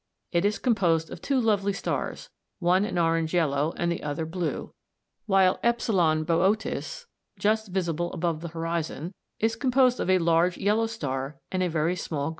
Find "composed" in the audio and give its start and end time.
0.57-1.11, 9.55-9.99